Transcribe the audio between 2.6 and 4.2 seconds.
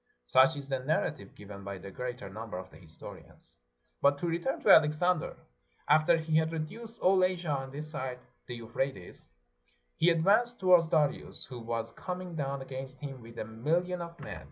the historians. But